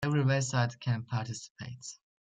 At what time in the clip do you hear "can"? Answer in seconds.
0.79-1.03